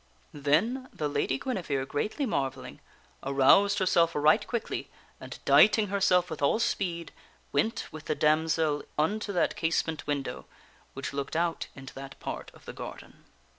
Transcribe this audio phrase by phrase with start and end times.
[0.33, 2.79] Then the Lady Guinevere, greatly marvelling,
[3.21, 4.89] aroused herself right quickly,
[5.19, 7.11] and, dighting herself with all speed,
[7.51, 10.45] went with the damsel unto that casement window
[10.95, 13.25] which looked out into that part of the garden.